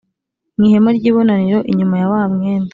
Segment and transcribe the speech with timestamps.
[0.57, 2.69] Mu ihema ry ibonaniro inyuma ya wa mwenda